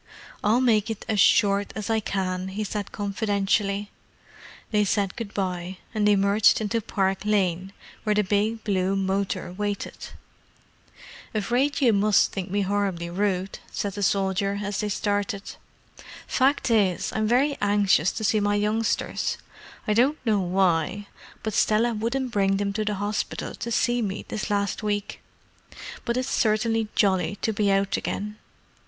[0.43, 3.91] "I'll make it as short as I can," he said confidentially.
[4.71, 7.71] They said good bye, and emerged into Park Lane,
[8.03, 10.07] where the big blue motor waited.
[11.35, 15.43] "Afraid you must think me horribly rude," said the soldier, as they started.
[16.25, 19.37] "Fact is, I'm very anxious to see my youngsters:
[19.87, 21.05] I don't know why,
[21.43, 25.21] but Stella wouldn't bring them to the hospital to see me this last week.
[26.05, 28.37] But it's certainly jolly to be out again."